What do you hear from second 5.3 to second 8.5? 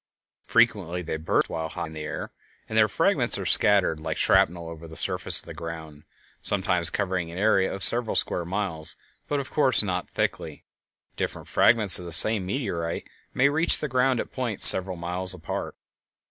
of the ground, sometimes covering an area of several square